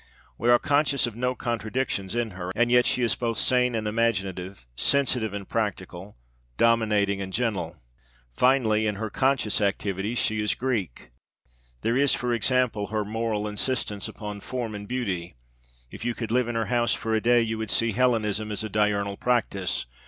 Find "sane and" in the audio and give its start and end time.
3.37-3.87